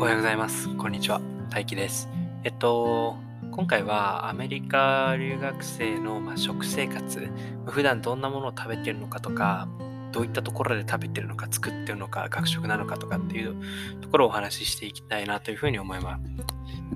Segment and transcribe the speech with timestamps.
[0.00, 0.74] おはようございます。
[0.76, 1.20] こんにちは。
[1.50, 2.08] 大輝です。
[2.42, 3.18] えっと、
[3.50, 7.28] 今回はアメリカ留学生の、ま、食生活、
[7.66, 9.68] 普段どんなものを食べてるのかとか、
[10.10, 13.54] どういったところで食べてるのか、作ってるのか、学食なのかとかっていう
[14.00, 16.22] ところをお話ししていきたいなというふうに思います。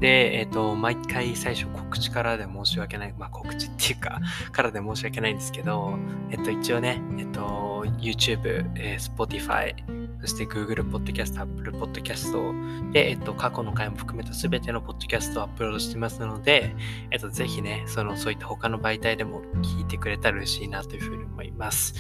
[0.01, 4.19] で、えっ、と、毎回最初告知からで申し訳ない、まあ告知っていうか、
[4.51, 5.99] からで申し訳ないんですけど、
[6.31, 9.75] えっと、一応ね、えっと、YouTube、え、Spotify、
[10.25, 16.75] そして Google Podcast、Apple Podcast で、えっと、過去の回も含めた全てのポッドキャストをアップロードしてますので、
[17.11, 21.95] えっと、ぜひね、その、そういった他の媒体でも聞いてくれたら嬉しいなというふうに思います。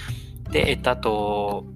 [0.51, 1.67] で、えっと、あと、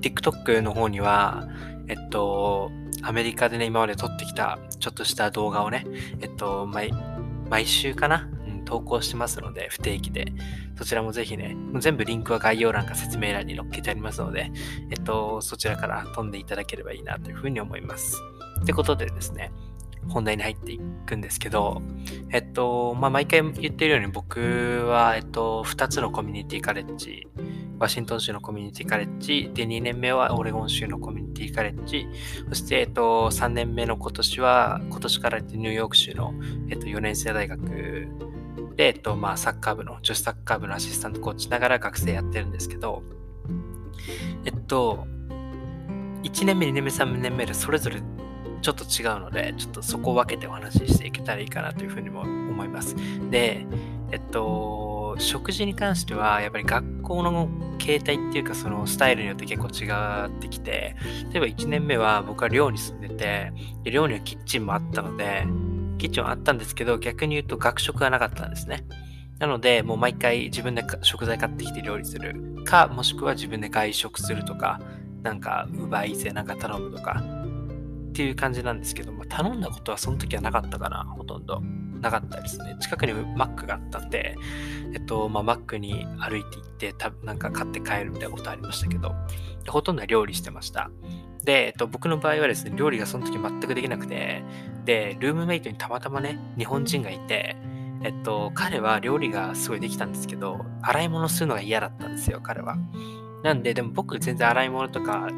[0.00, 1.48] TikTok の方には、
[1.86, 5.86] えっと、アメリカでね、今まで撮ってきたちょっとした動画をね、
[6.20, 6.92] えっと、毎、
[7.48, 8.28] 毎週かな
[8.66, 10.26] 投稿してますので、不定期で。
[10.76, 14.50] そちらもぜひね、全部リンクは概要欄か説明欄に載っけてありますので、
[14.90, 18.20] えっと、そちらから飛んでいただければいいなというふうに思います。
[18.60, 19.52] ってことでですね、
[20.08, 21.82] 本題に入っていくんですけど、
[22.30, 27.26] えっと、まあ、毎回言ってるように僕は、えっと、2つのコミュニティカレッジ、
[27.78, 32.06] ワシントン州のコミュニティカレッジ、で、2年目はオレゴン州のコミュニティカレッジ、
[32.48, 36.34] そして、えっと、3年目の今年は、今年からニューヨーク州の、
[36.70, 38.08] えっと、4年生大学
[38.76, 43.02] で、えっと、まあ、サッカー部の、女子サッカー部のアシスタントコーチながら学生やってるんですけど、
[44.44, 45.06] えっと、
[46.22, 48.02] 1年目、2年目、3年目でそれぞれ
[48.62, 52.96] ちょっと違うので、ちょっとそこを分けてお話ししていけたらいいかなというふうにも思います。
[53.30, 53.66] で、
[54.12, 60.96] えっと、食事に関しては、やっぱり学校の形態っていうか、そのスタイルによって結構違ってきて、
[61.32, 63.52] 例えば1年目は僕は寮に住んでて、
[63.84, 65.46] 寮にはキッチンもあったので、
[65.98, 68.84] キッチンはあったんですけど、逆に言うと学食がなかったんですね。
[69.38, 74.80] なので、もう毎回自分で食材買ってきて料理するか、もしくは自分で外食するとか、
[75.22, 77.22] なんか、ウーバーイーツなんか頼むとか、
[78.10, 81.60] っていう感じなんですけど、まあ、頼んだことはその時はなかったかな、ほとんど。
[82.00, 82.76] なかったですね。
[82.80, 84.36] 近くにマックがあったんで、
[84.94, 89.14] えっと、まあ、マックに歩いて行って、たなんか買って帰るみたいなことありましたけど、
[89.68, 90.90] ほとんどは料理してました。
[91.46, 94.42] で、えっと、僕の場合はですね、料理がその時全くできなくて、
[94.84, 97.56] で、ルームメイトにたまたまね、日本人がいて、
[98.02, 102.76] えっと、彼は料理がすごいできたんですけど、洗い物するのが嫌だったんですよ、彼は。
[103.44, 105.28] なんで、でも僕全然洗い物とか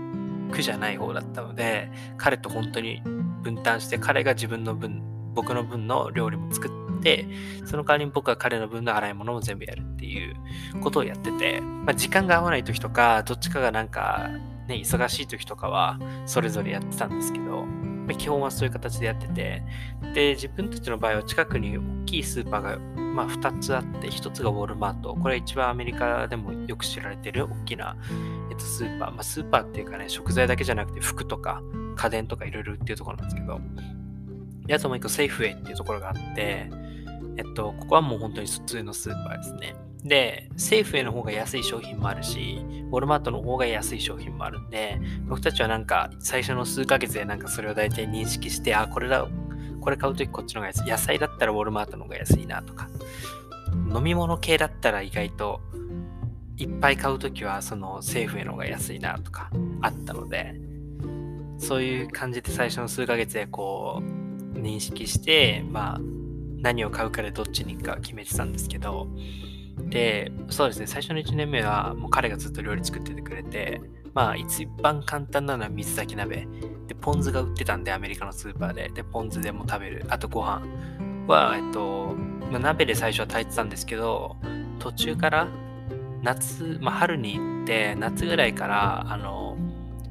[0.51, 3.03] 苦じゃない方だったので、彼と本当に
[3.43, 5.03] 分担して、彼が自分の分、
[5.35, 7.27] 僕の分の料理も作って、
[7.67, 10.35] その代わりに僕は彼の分の洗い物も全部やるっていう
[10.81, 14.31] ことをやってて、まあ、時間が合わない時とか、どっちかがなんか
[14.69, 19.63] ね、忙しい時とかはそれぞれやってたんですけど、まあ、基本はそういう形でやってて、
[20.15, 27.97] で、自分たちの場合は近くに大きいスーパーが、まあ、2つあって、1つがウォールマート、これは一番アメリカでもよく知られてる大きな、
[28.51, 31.63] えっと、スーパー、まあ、スーパーっていうかね、食材だけじゃなくて服とか
[31.97, 33.61] 家電とかいろいろってるところなんですけど、
[34.67, 36.71] であともう一個セーフウェイっていうところがあって、
[37.37, 39.75] えっと、ここはもう本当に普通のスーパーですね。
[40.05, 49.27] で、政府への方が安い商品もあるし、ウォルマートの方が安い商品もあるんで、僕たちはなんか最初の数ヶ月でなんかそれを大体認識して、あ、これだ、
[49.81, 50.91] これ買うときこっちの方が安い。
[50.91, 52.89] 野菜だったらウォルマートの方が安いなとか、
[53.95, 55.61] 飲み物系だったら意外と
[56.57, 60.55] いっぱい買うときはその政府への方が安いなとかあったので、
[61.59, 66.01] そういう感じで最初の数ヶ月でこう認識して、まあ
[66.61, 69.09] 何を買うかでどっちに行くか決めてたんですけど、
[69.85, 73.81] で、そうですね、最初の1年目はもう彼がずっと料理作っててくれて、
[74.15, 76.47] まあ一番簡単なのは水炊き鍋。
[76.87, 78.89] で、ポン酢が売ってたんで、アメリカのスーパーで。
[78.89, 80.05] で、ポン酢でも食べる。
[80.09, 80.63] あとご飯
[81.27, 82.15] は、えっと、
[82.51, 84.37] まあ、鍋で最初は炊いてたんですけど、
[84.79, 85.49] 途中から
[86.23, 89.57] 夏、まあ春に行って、夏ぐらいから、あの、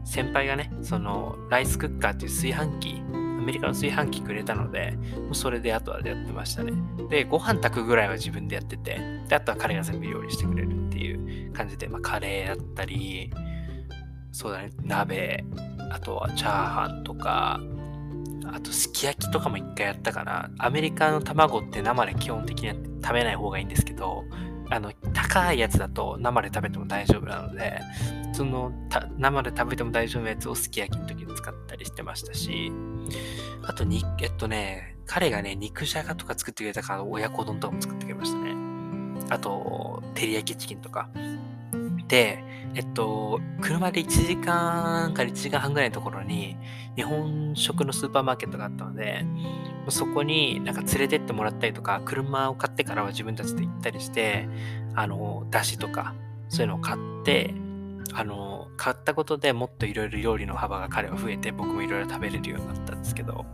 [0.06, 3.02] 先輩がね、そのライスクッカーっていう炊飯器
[3.48, 6.74] メリカの炊飯器くれたので、もうそれであとはやってましたね。
[7.10, 9.00] で、ご飯炊くぐらいは自分でやってて、
[9.30, 13.32] で、あとは彼が全部料理してくれるっていう感じで、まあ、カレーだったり、
[14.34, 15.46] そうだね、鍋、
[15.92, 17.62] あとはチャーハンとか、
[18.52, 20.50] あとすき焼きとかも一回やったかな。
[20.58, 24.26] アメリカの卵って生で基本的には食べない方がいいんですけど、
[24.70, 27.80] あの、高いやつだと生で食べても大丈夫なので、
[28.34, 28.72] その
[29.18, 32.72] 生で食べても大丈夫なやつをすき焼きの時に使ったりしてましたし、
[33.64, 38.56] あとに、えっとね、彼がね、肉じゃがとか作ってくれたから親子丼とかも作ってくれましたね。
[39.30, 41.10] あと、照り焼きチキンとか。
[42.08, 42.44] で、
[42.76, 46.58] えっと、車で1時間から1時間半ぐらいのところに、
[46.96, 49.26] 日本食のスーパーマーケットがあったので、
[49.90, 54.48] そこになんか連れてってもらったりとか、車を買ってからは自分たちで行ったりして、
[54.96, 56.14] あの、だしとか、
[56.50, 57.54] そういうのを買って、
[58.14, 63.46] あの、買ったことでもっといろいろ料理の幅が彼は増えて、僕もいろいろ食べれるようになったんですけど、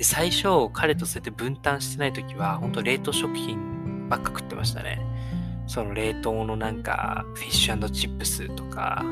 [0.00, 5.00] 最初、彼とそうやって分担してない時は、本当冷凍食品ばっか食ってましたね。
[5.72, 9.02] その冷凍のなんか、フィッシュチップスとか、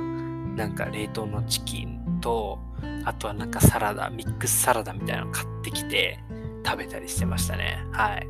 [0.57, 2.59] なんか冷凍のチキンと、
[3.07, 6.23] あとはなんかサラダ、ミックスサラダみたいなの買ってきて
[6.67, 7.83] 食べたりしてましたね。
[7.93, 8.27] はい。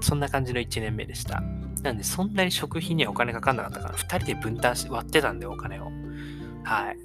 [0.00, 1.42] そんな感じの1年目でした。
[1.82, 5.90] なんで、そんなに食費にはお金かかんなかったから、2人で分担し割ってたんで、お金を。
[6.64, 6.96] はい。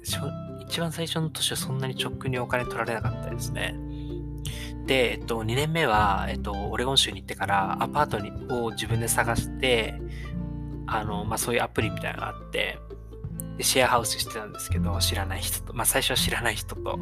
[0.66, 3.74] 一番最初の年はそんなに直にお金取られなかったですね。
[4.86, 10.00] で、えっと、2年目は、えっと、オレゴン州に行ってから、アパートにを自分で探して、
[10.98, 12.78] あの、まあ、そういうアプリみたいなのがあって、
[13.56, 16.98] でシェアハウスしてたんですけど、知らない人と、まあ、最初は知らない人と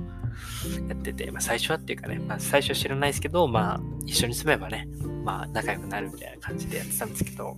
[0.88, 4.88] やってて、まあ、最初はっていうかね、まあ、最初は知らないですけど、まあ、一緒に住めばね、
[5.24, 7.56] まあ、仲良くなるみたいな感じでやってたんですけど、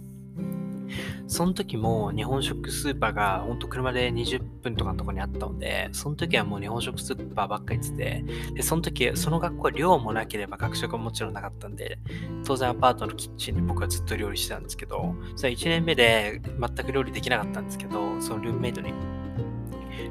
[1.26, 8.24] その時も日本食スーパーがほんと車で20分とかのとこにあったので、その時はもう日本食スーパーばっかり行ってて、
[8.54, 11.98] で、その時、その学校は寮もなければ学食ももちろんなかったんで、
[12.44, 18.92] 当然アパートのキッチンで僕はずっと料理してたんですけど、それ1年目で全く料理できなかったんですけど、そのルームメイトに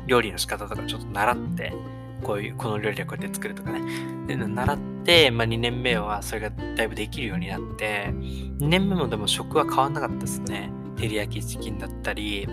[0.07, 1.73] 料理の仕方とかちょっと習って、
[2.21, 3.81] こういう、この料理はこうやって作るとかね。
[4.27, 10.71] で、習って、まあ2年目はそれがだいぶできるようになって、2年目もでも食は変わんなかったですね。
[10.95, 12.47] 照り焼きチキンだったり、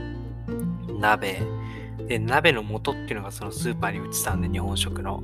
[0.99, 1.41] 鍋。
[2.09, 5.23] で、鍋の素っていうのがそのスーパーに売ってたんで、日本食の。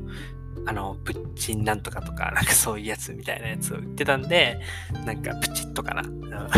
[0.67, 4.61] あの、プッチンなんとかとか、なんかそういうやつみたいなやつを売ってたんで、
[5.05, 6.03] なんかプチッとかな。
[6.33, 6.55] なんか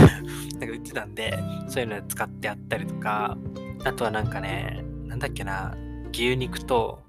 [0.60, 1.36] 売ってたんで、
[1.68, 3.36] そういうの使ってやったりとか、
[3.84, 5.76] あとはなんかね、なんだっけな、
[6.12, 7.02] 牛肉と、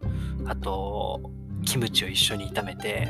[0.45, 1.31] あと、
[1.65, 3.07] キムチを一緒に炒めて、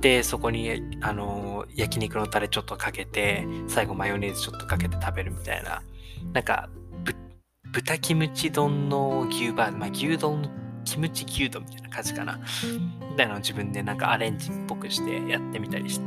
[0.00, 5.82] で、そこに、あの、焼肉のタレちょっとかけて、最後マヨネーズちょっとかけて食べるみたいな、
[6.32, 6.68] なんか、
[7.72, 10.48] 豚キムチ丼の牛バー、まあ、牛丼、
[10.84, 12.40] キムチ牛丼みたいな感じかな。
[13.10, 16.00] みたいなのを自分でなんかアレンジっぽくしてやってみたりし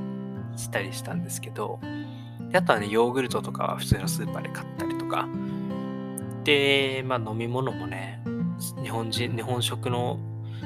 [0.72, 1.80] たりしたんですけど、
[2.50, 5.28] であとはね、ヨーグルトとかは普通のスーパーで買ったりとか、
[6.44, 8.22] で、まあ飲み物もね、
[8.82, 10.20] 日本人、日本食の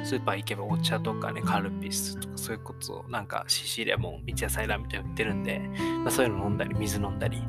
[0.03, 5.59] スーパー行けばお茶とかね、カルピスとかそういうことをなんか CC レモン、三ツ矢サイダーみたいな売ってるんで、
[6.03, 7.42] まあ、そういうの飲んだり、水飲んだり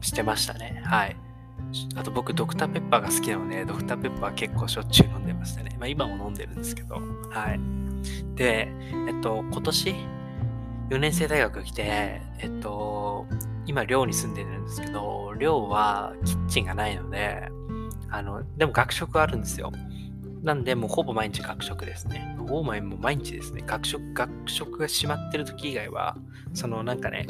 [0.00, 0.82] してましたね。
[0.84, 1.16] はい。
[1.94, 5.76] あと僕、ドクターペッパーが好きなので、ドクターペッパー結構しょっちゅう飲んでましたね。
[5.78, 6.96] まあ今も飲んでるんですけど、
[7.30, 7.60] はい。
[8.34, 8.68] で、
[9.08, 9.94] えっと、今年、
[10.90, 11.82] 4年生大学来て、
[12.38, 13.26] えっと、
[13.66, 17.48] 今寮に住んでるんですけど、寮はキッチンがないので、
[18.10, 19.72] あの、でも学食あるんですよ。
[20.42, 22.36] なんで、もうほぼ毎日学食ですね。
[22.38, 23.62] ほぼ毎日ですね。
[23.66, 26.16] 学食、学食が閉まってる時以外は、
[26.54, 27.26] そのなんかね、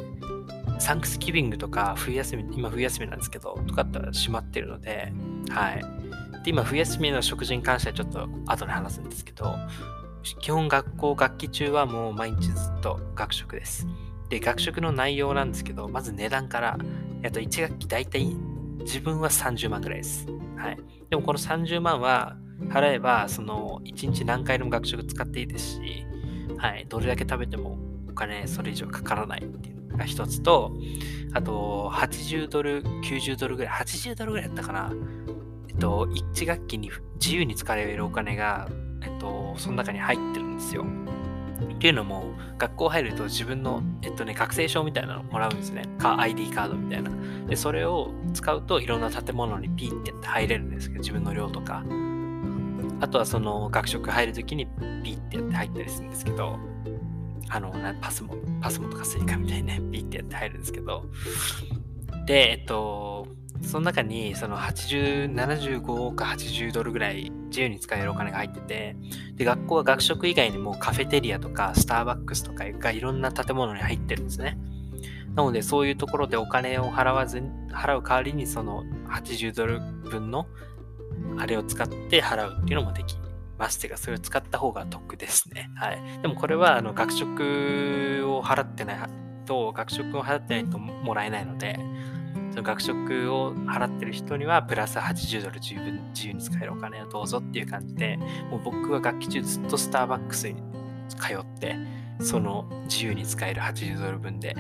[0.79, 5.13] サンクスギビングとか冬休み、今冬休みなんですけど、とかったら閉まってるので、
[5.49, 5.81] はい。
[6.45, 9.57] で、今冬休みの食事に関してはちょっと後で話すんですけど、
[10.41, 13.87] 基本学校、学期中はもう毎日ずっと学食です。
[14.29, 16.77] で、学食の内容なんですけど、まず値段から、
[17.23, 18.27] えっと、1学期大体
[18.81, 20.27] 自分は30万ぐらいです。
[20.57, 20.79] はい。
[21.11, 22.37] でもこの30万は、
[22.69, 26.07] 払えば、その、1日何回でも学食使っていいですし、
[26.57, 30.73] はい、どれだけ食べてもお金それ以上かからないっていうのが一つと、
[31.33, 34.93] あと、80ドル、90ドルぐらい、80ドルぐらいだったかな。
[35.69, 36.91] えっと、1学期に
[37.21, 38.69] 自由に使えるお金が、
[39.03, 40.85] えっと、その中に入ってるんですよ。
[41.57, 45.85] っていうのも、学校入ると自分の、えっとね、学生証みたいなのもらうんですね。
[45.99, 47.11] か、ID カードみたいな。
[47.47, 51.83] で、それを使うといろんな建物にピーって入れるんですけど、自分の寮とか。
[52.99, 54.67] あとはその学食入るときに
[55.05, 56.59] ピーってやって入ったりするんですけど、
[57.49, 61.05] あの、パスモ、パスモとかスイカみたいにね、ピーってやって入るんですけど、
[62.27, 63.29] で、えっと、
[63.67, 68.97] その中にその80、75か80ドルぐらい自由に使えるお金が入ってて、
[69.35, 74.57] で、学校は学食以外にもカフェテリアとかスターバックスとかがいろんな建物に入ってるんですね。
[75.35, 80.47] なので、そういうところでお金を払わず、払う代わりにその80ドル分の
[81.37, 83.17] あれを使って払うっていうのもでき
[83.59, 85.71] ますてか、それを使った方が得ですね。
[85.75, 85.99] はい。
[86.23, 88.99] でもこれは、あの、学食を払ってない
[89.45, 91.79] と、学食を払ってないともらえないので、
[92.57, 98.17] その学食を払ってる人には、プラス80ドル十分自由に使えるお金をどうぞっていう感じで、
[98.51, 100.63] もう僕は学期中ずっとスターバックスに
[101.07, 101.77] 通って、
[102.19, 104.55] その自由に使える80ドル分で、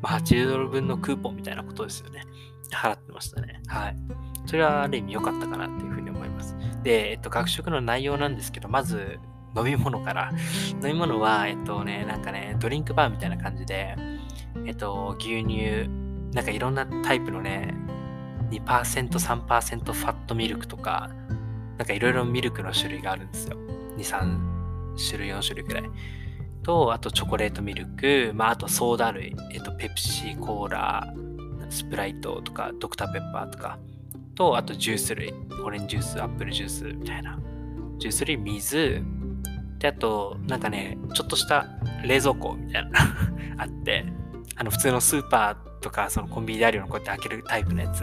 [0.00, 2.22] まあ、80ドル分のクーポンみたいなことですよね。
[2.72, 3.60] 払ってましたね。
[3.66, 3.96] はい。
[4.46, 6.56] それはある意味良かったかなっていうふうに思います。
[6.82, 9.20] で、えっと、学食の内容なんですけど、まず
[9.54, 10.32] 飲み物から。
[10.82, 13.94] 飲み物は、えっとね、なんかね、ドリンクバーみたいな感じで、
[14.64, 17.74] えっと、牛乳、なんかいろんなタイプのね、
[18.50, 21.10] 2%、3%ファットミルクとか、
[21.78, 23.56] なんかいろいろミルクの種類があるんですよ。
[23.96, 24.56] 2、3
[24.96, 25.84] 種類、4種類くらい。
[26.62, 31.06] と、あとチョコレートミルク、まあ、あとソーダ類、えっと、ペプシ、コーラ、
[31.70, 33.78] スプライトとか、ドクターペッパーとか、
[34.34, 35.32] と、あとジュース類、
[35.64, 37.38] オレンジジュース、アップルジュースみたいな。
[37.98, 39.02] ジュース類、水、
[39.78, 41.66] で、あと、なんかね、ちょっとした
[42.04, 42.98] 冷蔵庫みたいな
[43.58, 44.04] あって、
[44.56, 48.00] あの、普通のスーパーとか、そのコンビニであるようなこうやって開けるタイプのやつ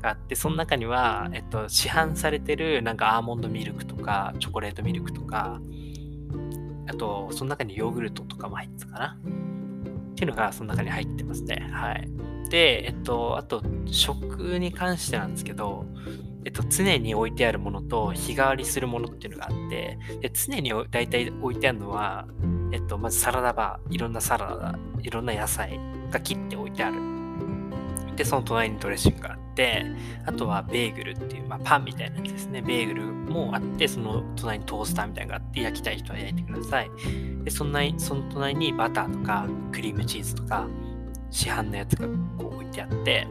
[0.00, 5.60] があって、その中には、えっと、市販されてるなんかアーモンドミルクとか、チョコレートミルクとか、
[6.88, 9.18] あと、その中にヨーグルトとかも入ってたかな。
[10.12, 11.68] っていうのが、その中に入ってますね。
[11.72, 12.08] はい。
[12.50, 15.86] で、えっと、あと、食に関してなんですけど、
[16.44, 22.26] えっと、常に置いてあるものと日替わりするものっていうのがあってで常に大体置いてあるのは、
[22.72, 25.78] えっと、まずサラダバーいろんなサラダいろんな野菜
[26.12, 26.96] が切って置いてある。
[28.16, 29.86] でその隣にドレッシングがあって
[30.26, 32.60] あとはベーグルっていう、まあ、パンみたいなやつですね。
[32.60, 36.90] ベーグルもあってその隣にトースターみたいなのがあって焼きたい人は焼いてください。
[37.44, 40.68] でそのその隣にバターとかクリームチーズとか
[41.30, 43.26] 市販のやつがこう置いてあって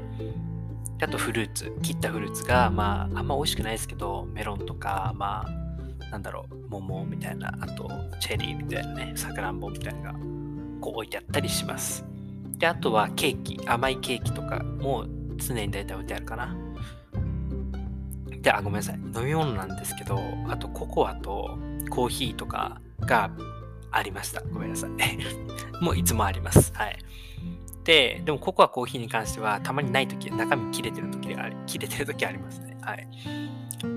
[1.04, 10.20] あとフルーツ、切ったフルーツが、まあ、あんま美味しくないですけど、メロンとか、まあ、なんだろう、桃みたいな、あと、チェリーみたいなね、さくらんぼみたいなのが、
[10.80, 12.06] こう置いてあったりします。
[12.62, 15.06] で、あとはケーキ、甘いケーキとかも
[15.38, 16.56] 常に大体置いてあるかな。
[18.40, 18.96] で、あ、ごめんなさい。
[18.96, 21.58] 飲み物なんですけど、あとココアと
[21.90, 23.32] コーヒーとかが
[23.90, 24.42] ありました。
[24.42, 24.92] ごめんなさい。
[25.84, 26.72] もういつもあります。
[26.76, 27.00] はい。
[27.84, 32.78] で、でもココアコーヒーに関してはたまにないとき、中身切れてるときがあり、切れてるときありますね。
[32.82, 33.08] はい。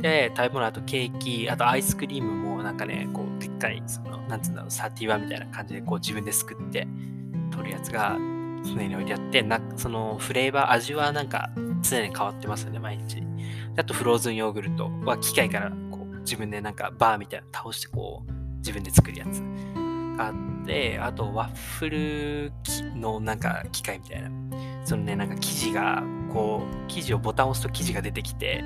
[0.01, 6.89] で、食べ物、あとケーキ、あとアイスクリームもなんかね、こう、でっかい、その、なんつうんだろう、サーティワみたいな感じで、こう自分ですくって
[7.51, 8.19] 取るやつが
[8.65, 11.51] 常に置いてあって、なそのフレーバー、味はなんか
[11.83, 13.23] 常に変わってますよね、毎日。
[13.77, 19.41] あとフローズンヨーグルトは機械からこう自分でなんかバーみたいな倒してこう自分で作るやつ
[20.17, 22.53] があって、あとワッフル
[22.95, 24.31] のなんか機械みたいな。
[24.85, 28.63] そのね、なんか生地が、こう、生地をボタンを押すと生地が出てきて、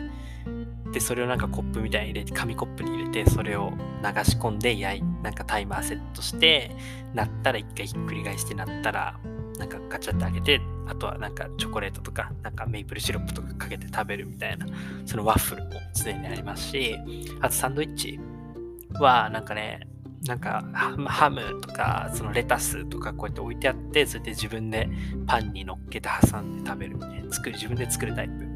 [0.92, 3.78] で、それをなんかコップみたいに入れて、紙コップに入れて、それを流
[4.24, 6.72] し込んで焼い、なんかタイマーセットして、
[7.14, 9.20] なったら一回ひっくり返してなったら、
[9.58, 14.66] なんかガチャって開けて、あとはなんかチョコレートとか、なんかメイプルシロップとかかけて食べるみたいな、
[15.04, 16.96] そのワッフルも常にありますし、
[17.40, 18.18] あとサンドイッチ
[19.00, 19.86] はなんかね、
[20.26, 20.64] なんか
[21.06, 24.88] ハムとかそのレタスとかこうやって置いてあってそれで自分で
[25.26, 28.48] パンに乗っけて挟んで食べるみたいな作る自分で作るタイプ。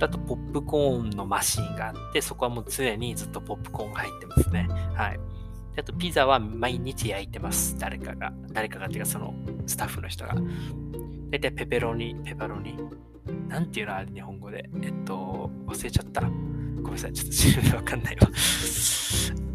[0.00, 4.66] あとポップコーンのマシンがあってそこはもう常にずっとポップコーンが入ってますね。
[4.94, 5.20] はい。
[5.78, 7.76] あとピザは毎日焼いてます。
[7.78, 8.32] 誰かが。
[8.52, 9.34] 誰かがっていうかその
[9.66, 10.34] スタッフの人が
[11.30, 12.76] 大体ペペロニペパロニ
[13.48, 18.28] なんていうのあれ日本語でえっと忘れちゃったごめんなさいちょっと自分でわかんないわ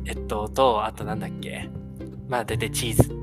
[0.07, 1.69] えっと、と、あとなんだっけ。
[2.29, 3.13] まあ、大体チーズ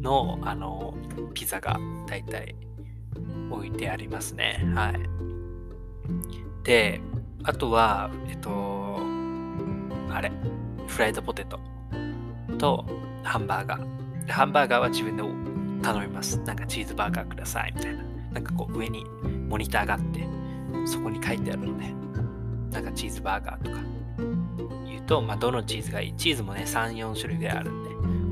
[0.00, 0.94] の、あの、
[1.34, 2.56] ピザが大体
[3.50, 4.64] 置いてありますね。
[4.74, 4.94] はい。
[6.64, 7.02] で、
[7.44, 8.98] あとは、えっと、
[10.10, 10.32] あれ、
[10.86, 11.60] フライドポテト
[12.56, 12.86] と
[13.22, 14.32] ハンバーガー。
[14.32, 15.22] ハンバーガーは自分で
[15.82, 16.38] 頼みます。
[16.40, 18.02] なんかチーズバーガーくださいみたいな。
[18.32, 19.04] なんかこう上に
[19.48, 20.26] モニターがあって、
[20.86, 21.84] そこに書いてあるので、
[22.70, 23.76] なんかチーズバーガーとか
[24.86, 26.16] 言うと、まあ、どのチーズがいい？
[26.16, 27.90] チーズもね、3、4種類ぐらいあるんで、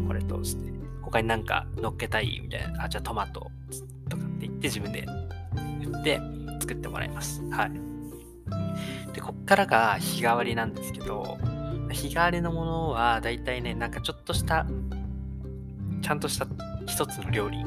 [0.08, 3.50] これとして、他になんか乗っけたいみたいな、あ、じゃあトマト
[4.08, 5.04] とかって言って自分で
[5.80, 6.20] 言って
[6.60, 7.42] 作ってもらいます。
[7.50, 7.72] はい。
[9.12, 11.36] で、こっからが日替わりなんですけど、
[11.90, 14.66] 日替わりのものは大体ね、なんかちょっとした、
[16.00, 16.46] ちゃんとした
[16.90, 17.64] 一つの料理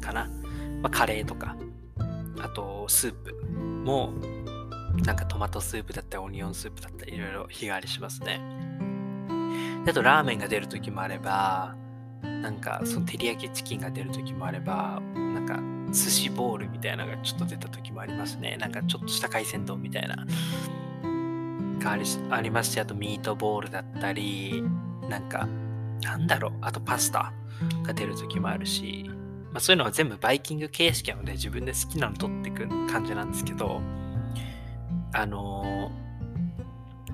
[0.00, 0.30] かな。
[0.82, 1.56] まあ、カレーとか、
[2.40, 3.34] あとスープ
[3.84, 4.12] も
[5.04, 8.40] なんかトマトスープだったり、オニオンスープだったり、いろいろ日替わりしますね。
[9.86, 11.74] あと、ラーメンが出る時もあれば、
[12.22, 15.58] なんか、その照り焼きチキンが出る時もあれば、なんか、
[15.92, 18.56] 寿司ボールみたいなのがちょっと出た時もありますね。
[18.58, 20.26] なんか、ちょっとした海鮮丼みたいな。
[21.80, 21.96] が
[22.30, 24.62] ありますし、あとミートボールだったり、
[25.08, 25.48] なんか、
[26.02, 27.32] なんだろう、あとパスタ
[27.82, 29.10] が出る時もあるし、
[29.52, 33.80] まあ、そういうのは全部バイキング形式なので自分で好きなの取っていく感じなんですけど、
[35.12, 35.90] あの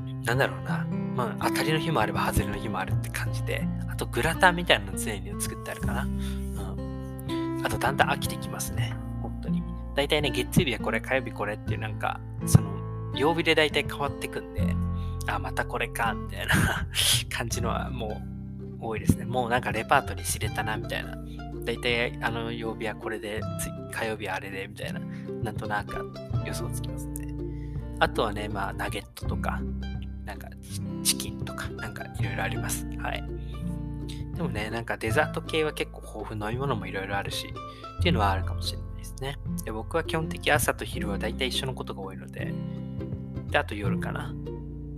[0.05, 6.03] ー、なんだろうな、まあ、当たりの日もあれば外れの日もあるって感じで、あとグラタンみたいなの常に作ってあるかな。
[6.03, 7.63] うん。
[7.65, 8.95] あとだんだん飽きてきますね。
[9.23, 9.63] 本当に。
[9.95, 12.69] 大体ね、月曜日はこれ、火曜日これっていうなんか、その、
[13.17, 14.77] 曜日で大体変わってくんで、
[15.27, 16.87] あ、またこれか、みたいな
[17.35, 18.36] 感じのはもう
[18.81, 19.25] 多いですね。
[19.25, 21.17] もうなんかレパートリー知れたな、みたいな。
[21.65, 23.41] 大体あの曜日はこれで、
[23.93, 25.01] 火曜日はあれで、みたいな。
[25.43, 26.13] なんとなく
[26.45, 27.35] 予想つきますね。
[27.99, 29.61] あとはね、まあ、ナゲットとか、
[30.25, 30.49] なんか、
[31.03, 32.87] チキンとか、なんかいろいろあります。
[32.99, 33.25] はい。
[34.35, 37.47] でもね、なんかデザート系は結構豊富、飲み物もいろいろあるし、
[38.01, 39.39] っていうのはあるかもしれないですね。
[39.65, 42.53] で僕は基本的朝と昼は大体一緒のことが多いので、
[43.51, 44.35] で、あと夜かな。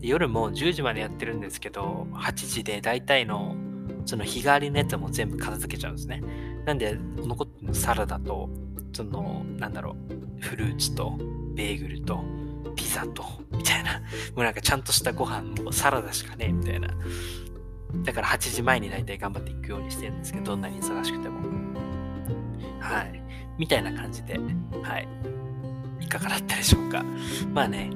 [0.01, 3.55] 夜も10時までやってるんですけど、8時で大体の
[4.09, 6.23] その日替わりのやつも全部片付けちゃうんですね。
[6.65, 8.49] なんで、残ってるサラダと、
[8.95, 9.97] その、なんだろ
[10.41, 11.19] う、フルーツと、
[11.55, 12.25] ベーグルと、
[12.75, 13.99] ピザと、みたいな。
[13.99, 14.00] も
[14.37, 16.88] うなんかちゃんとしたご飯もサラダしかねえ、みたいな。
[18.03, 21.41] だから8時前に大体頑張っていくようにしてるんですけど、どんなに忙しくても。
[22.81, 23.23] はい。
[23.59, 24.38] みたいな感じで、
[24.83, 25.09] はい。
[26.00, 27.05] いかがだったでしょうか。
[27.53, 27.91] まあね、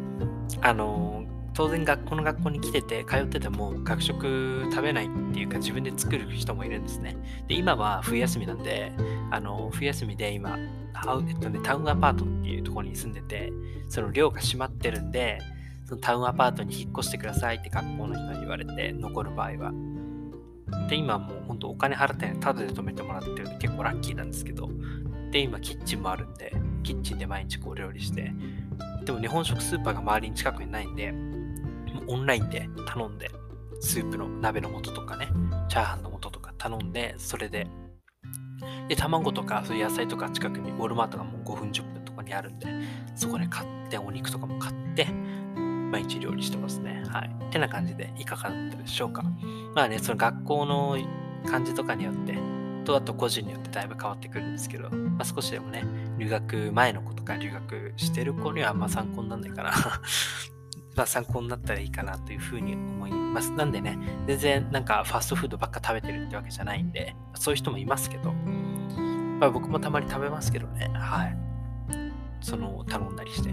[0.61, 1.22] あのー、
[1.55, 7.17] 当然学校の学校に来てて通ってても学食食べないっていうか自分で作る人もいるんですね。
[7.47, 8.93] で今は冬休みなんで
[9.31, 13.53] あの冬休みで今、えっとね、タウンアパートっていうところに住んでて
[13.89, 15.41] その寮が閉まってるんで
[15.85, 19.73] そのタウンアパートに引っ越してくださいって学校の人に言われて残る場合は。
[20.89, 24.71] で今もう本当お金払ってタダで泊めてもらってるんで結構ラッキーなんですけど
[25.31, 28.33] で今キッチンもあるんでキッチンで毎日こう料理して
[29.05, 31.13] でも日本食スーパーが周りに近くにないんで
[32.09, 33.31] オンラインで頼んで、
[33.81, 35.29] スープの鍋の素とかね、
[35.69, 37.67] チャーハンの素とか頼んで、それで、
[38.89, 42.67] で、卵とかそういう野菜とか近くにウォルマートがもう5分10分とかにあるんで、
[43.15, 45.07] そこで買って、お肉とかも買って、
[45.91, 47.03] 毎日料理してますね。
[47.09, 47.31] はい。
[47.49, 49.23] ってな感じでいかがだったでしょうか。
[49.75, 50.97] まあね、その学校の
[51.47, 52.37] 感じとかによって、
[52.85, 55.85] とあと個人によってだいぶ変わってくるんですけど、まあ、少しでもね、
[56.19, 59.73] 留学前の子とか留学してる子にはあんま参考にならないかな
[60.97, 63.53] まあ、参考になったらいいかなというふうに思います。
[63.53, 71.37] なんでね、全然なんかファストフードばっか食べてるってわけじゃないんで、そういう人もいますけど、まあ、僕もたまに食べますけどね、はい。
[72.41, 73.53] その、頼んだりして。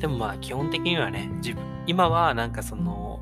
[0.00, 3.20] でもまあ、基本的にはね、自分、今はなんかその、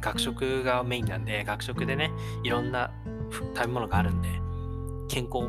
[0.00, 2.10] 学食がメインなんで、学食でね、
[2.42, 2.90] いろんな
[3.30, 4.28] 食べ物があるんで、
[5.08, 5.48] 健康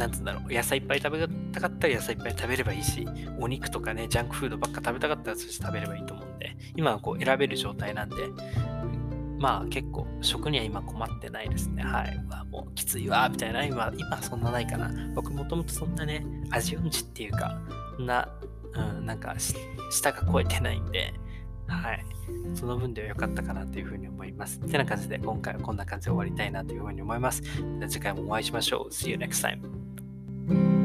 [0.00, 3.06] なんつうんだろう、野菜いっぱい食べたかったら野菜いっぱい食べればいいし、
[3.38, 8.16] お肉とかね、ジャンクフードばっか食べたかったらそして食べればいいと思うんで、今はこう選べる状態なんで、
[9.38, 11.82] まあ結構食には今困ってないですね。
[11.82, 12.18] はい。
[12.28, 13.64] まあ、もうきついわ、みたいな。
[13.64, 14.90] 今、今そんなないかな。
[15.14, 17.60] 僕もともとそんなね、味音痴っていうか、
[17.98, 18.28] な、
[18.72, 19.34] うん、なんか
[19.90, 21.12] 舌が超えてないんで、
[21.66, 22.04] はい。
[22.54, 24.60] その分では良かったかなというふうに思います。
[24.60, 27.42] てな感じで今回はこんな感じで終わりたいなというふうに思います。
[27.88, 28.92] 次回もお会いしましょう。
[28.92, 29.79] See you next time.
[30.50, 30.79] Thank you.